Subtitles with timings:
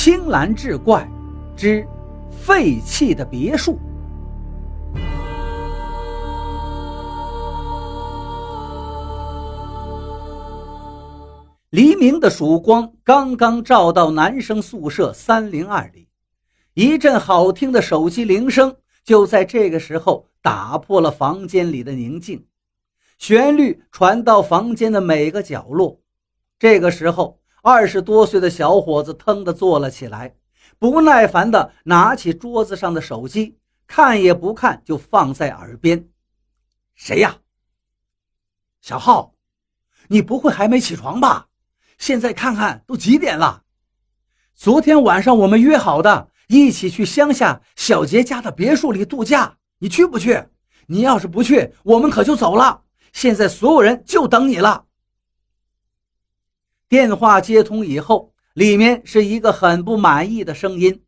[0.00, 1.04] 青蓝志怪
[1.56, 1.84] 之
[2.30, 3.76] 废弃的别墅。
[11.70, 16.06] 黎明的曙光刚刚照到男生宿舍三零二里，
[16.74, 22.46] 一阵好听的手机铃声就在这个时候打破了房间里的宁静，
[23.18, 26.00] 旋律传到房间的每个角落。
[26.56, 27.40] 这个时候，
[27.70, 30.34] 二十多岁的小伙子腾地坐了起来，
[30.78, 36.08] 不耐烦地拿起桌子上的手机，看也不看就放在耳边
[36.96, 37.36] ：“谁呀？
[38.80, 39.34] 小浩，
[40.06, 41.48] 你不会还没起床吧？”
[41.98, 43.64] 现在看看都几点了？
[44.54, 50.42] 昨天晚上我们约好的，一起去乡下小杰家的别墅里度假，你去不去？
[50.86, 52.84] 你要是不去，我们可就走了。
[53.12, 54.86] 现在所有人就等你了。
[56.88, 61.02] 电话接通以后，里面是一个很不满意的声音。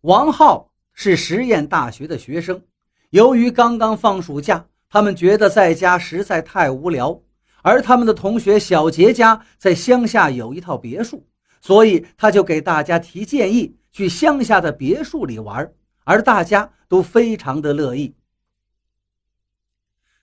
[0.00, 2.62] 王浩是实验大学的学生，
[3.10, 7.20] 由于刚刚放暑假，他们觉得在家实在太无聊。
[7.60, 11.26] 而他们的同学小杰家在乡下有一套别墅，
[11.60, 15.70] 所以他就给大家提建议去乡下的别墅里玩，
[16.04, 18.14] 而大家都非常的乐意。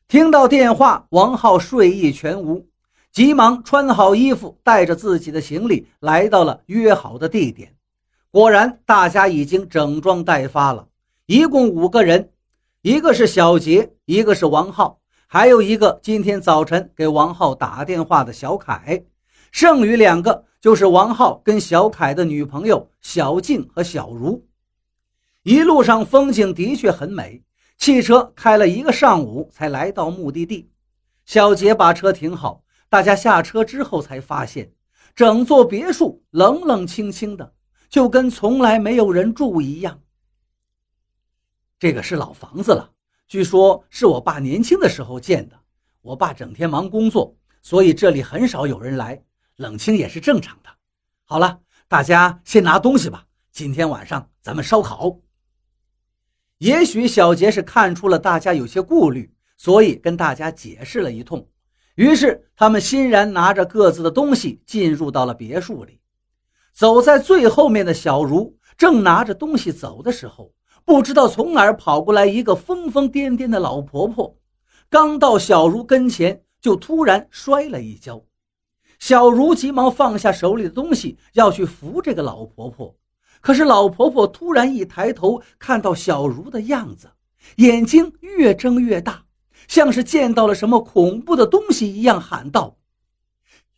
[0.08, 2.68] 听到电话，王浩睡意全无，
[3.14, 7.76] 急忙穿好衣服，带着自己的行李来到了约好的地点。
[8.32, 10.88] 果然，大家已经整装待发了，
[11.28, 12.32] 一共五个人，
[12.82, 15.00] 一个是小杰，一个是王浩。
[15.28, 19.04] 还有一个今天早晨给王浩打电话的小凯，
[19.52, 24.44] 剩余两个就是王浩跟小凯的女朋友小静和小茹。
[25.44, 27.44] 一路上风景的确很美，
[27.78, 30.72] 汽车开了一个上午才来到目的地。
[31.26, 32.63] 小杰把车停好，
[32.94, 34.72] 大家下车之后才发现，
[35.16, 37.56] 整座别墅冷冷清清的，
[37.90, 40.00] 就跟从来没有人住一样。
[41.80, 42.92] 这个是老房子了。
[43.28, 45.60] 据说是我爸年轻的时候建的。
[46.04, 49.24] 我爸整天忙工作，所以这里很少有人来，
[49.56, 50.70] 冷清也是正常的。
[51.24, 53.26] 好了，大家先拿东西吧。
[53.52, 55.20] 今天晚上咱们烧烤。
[56.60, 61.50] 也许小杰是看出了大家有些顾虑，所以跟大家解释了一通。
[61.96, 66.00] 于是他们欣然拿着各自的东西进入到了别墅里。
[66.74, 70.54] 走在最后面的小茹正拿着东西走的时候。
[70.86, 74.36] 不知道从哪儿跑过来一个疯疯癫癫的老婆婆，
[74.90, 78.22] 刚到小茹跟前，就突然摔了一跤。
[79.00, 82.94] 小茹急忙放下手里的东西，要去扶这个老婆婆。
[83.40, 87.10] 可是老婆婆突然一抬头，看到小茹的样子，
[87.56, 89.23] 眼睛越睁越大，
[89.68, 92.78] 像是见到了什么恐怖的东西一样，喊道：“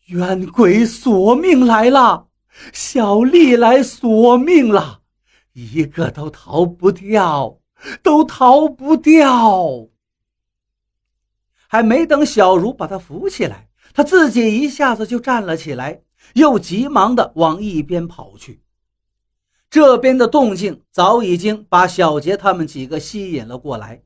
[0.08, 2.28] 冤鬼索命来了！
[2.72, 5.02] 小丽来索命了！”
[5.54, 7.60] 一个都逃不掉，
[8.04, 9.88] 都逃不掉。
[11.68, 16.02] 还没等小茹把他扶起来，他自己一下子就站了起来，
[16.34, 18.62] 又急忙的往一边跑去。
[19.70, 24.04] 这边的动静早已经把小杰他们几个吸引了过来。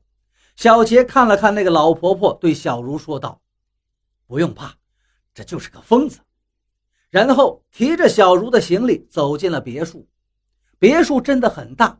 [0.60, 3.40] 小杰看了看那个老婆婆，对小茹说道
[4.28, 4.74] ：“不用怕，
[5.32, 6.20] 这就是个疯子。”
[7.08, 10.06] 然后提着小茹的行李走进了别墅。
[10.78, 11.98] 别墅真的很大，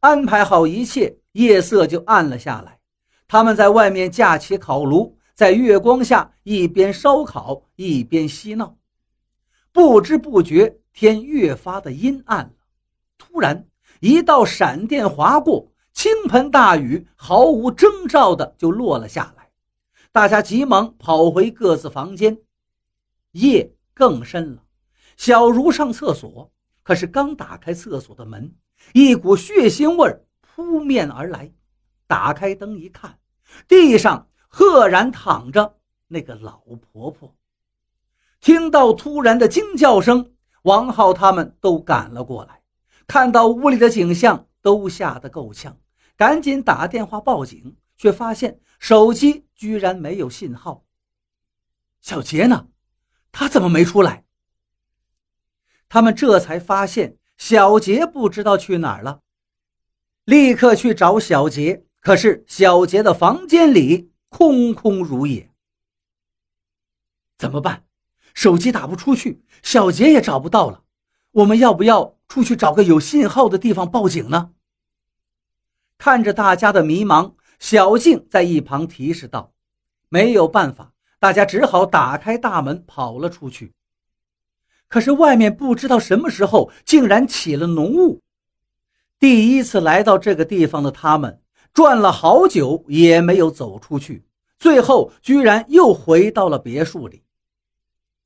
[0.00, 2.78] 安排好一切，夜色就暗了下来。
[3.26, 8.76] 他们在外面架起烤炉，在月光下一边烧烤一边嬉闹。
[9.72, 12.52] 不知不觉，天越发的阴暗了。
[13.16, 13.66] 突然，
[14.00, 19.50] 一道闪电划过，倾盆大雨毫无征兆的就落了下来。
[20.10, 22.38] 大家急忙跑回各自房间。
[23.32, 24.62] 夜更深了，
[25.16, 26.52] 小茹上厕所。
[26.82, 28.54] 可是刚打开厕所的门，
[28.92, 31.52] 一股血腥味扑面而来。
[32.06, 33.18] 打开灯一看，
[33.68, 37.34] 地上赫然躺着那个老婆婆。
[38.40, 40.32] 听到突然的惊叫声，
[40.62, 42.60] 王浩他们都赶了过来，
[43.06, 45.78] 看到屋里的景象，都吓得够呛，
[46.16, 50.84] 赶紧打电话报警，却发现手机居然没有信号。
[52.00, 52.68] 小杰呢？
[53.30, 54.24] 他怎么没出来？
[55.88, 59.22] 他们这才发现小杰不知道去哪儿了，
[60.24, 61.84] 立刻去找小杰。
[62.00, 65.52] 可是小杰的房间里空空如也。
[67.38, 67.86] 怎么办？
[68.34, 70.81] 手机打不出去，小杰也找不到了。
[71.32, 74.50] 我们要不要出去找个有信号的地方报警呢？
[75.96, 79.52] 看着大家的迷茫，小静在一旁提示道
[80.10, 83.72] ：“没有办法，大家只好打开大门跑了出去。”
[84.88, 88.20] 可是外面不知道什么时候竟然起了浓雾。
[89.18, 91.40] 第一次来到这个地方的他们，
[91.72, 94.26] 转了好久也没有走出去，
[94.58, 97.22] 最后居然又回到了别墅里。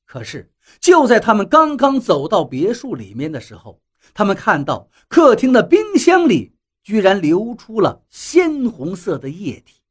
[0.06, 0.50] 可是
[0.80, 3.82] 就在他们刚刚走到别墅里面的时候，
[4.14, 9.82] 他们看到客厅的冰箱里居然流出了鲜红色的液体。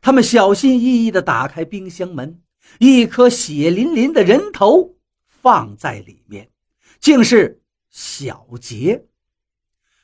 [0.00, 2.40] 他们小心翼翼地打开冰箱门，
[2.78, 4.94] 一颗血淋淋的人头
[5.26, 6.50] 放在里面，
[7.00, 9.06] 竟是小杰。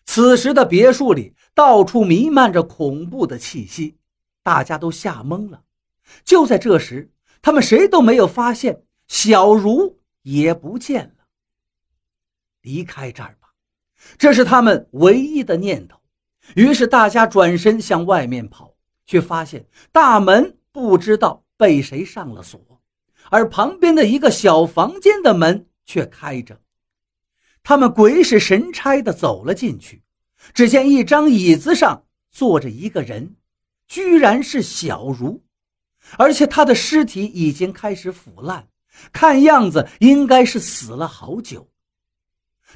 [0.06, 3.98] 此时的别墅里到处弥漫着恐怖的气息，
[4.42, 5.62] 大家都吓懵了。
[6.24, 7.10] 就在这时，
[7.42, 11.26] 他们谁都没有发现小茹也不见了。
[12.62, 13.48] 离开这儿吧，
[14.18, 16.00] 这是他们唯一的念头。
[16.54, 22.80] 于是大家转身向外面跑，却发现大门不知道被谁上了锁，
[23.30, 26.60] 而旁边的一个小房间的门却开着。
[27.62, 30.02] 他们鬼使神差地走了进去，
[30.54, 33.34] 只见一张椅子上坐着一个人，
[33.88, 35.44] 居然是小茹，
[36.16, 38.68] 而且她的尸体已经开始腐烂，
[39.12, 41.68] 看样子应该是死了好久。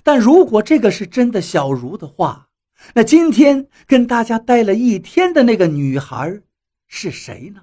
[0.03, 2.49] 但如果这个是真的小茹的话，
[2.95, 6.41] 那今天跟大家待了一天的那个女孩
[6.87, 7.63] 是谁呢？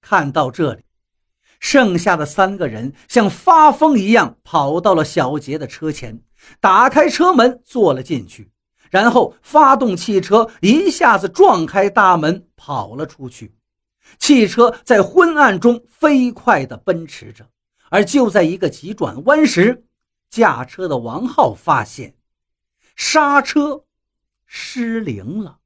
[0.00, 0.82] 看到这里。
[1.60, 6.22] 剩下的三个人像发疯一样跑到了小杰的车前，
[6.60, 8.52] 打开车门坐了进去，
[8.90, 13.57] 然后发动汽车，一下子撞开大门跑了出去。
[14.18, 17.48] 汽车在昏暗中飞快地奔驰着，
[17.90, 19.84] 而就在一个急转弯时，
[20.30, 22.16] 驾车的王浩发现
[22.96, 23.84] 刹车
[24.46, 25.58] 失灵了。